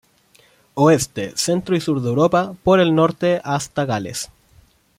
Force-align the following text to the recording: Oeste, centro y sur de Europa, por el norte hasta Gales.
Oeste, 0.73 1.37
centro 1.37 1.75
y 1.75 1.79
sur 1.79 2.01
de 2.01 2.09
Europa, 2.09 2.55
por 2.63 2.79
el 2.79 2.95
norte 2.95 3.39
hasta 3.43 3.85
Gales. 3.85 4.31